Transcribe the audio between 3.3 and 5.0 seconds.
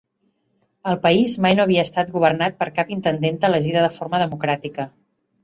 elegida de forma democràtica.